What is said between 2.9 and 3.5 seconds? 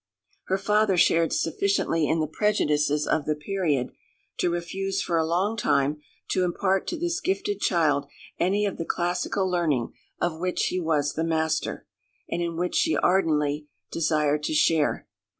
of the